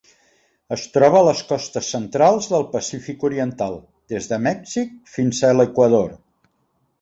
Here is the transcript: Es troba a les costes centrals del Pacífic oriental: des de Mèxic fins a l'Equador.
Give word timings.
Es 0.75 0.85
troba 0.93 1.19
a 1.19 1.25
les 1.27 1.43
costes 1.51 1.89
centrals 1.95 2.47
del 2.53 2.65
Pacífic 2.71 3.27
oriental: 3.29 3.77
des 4.15 4.31
de 4.33 4.41
Mèxic 4.47 4.97
fins 5.19 5.45
a 5.51 5.55
l'Equador. 5.61 6.11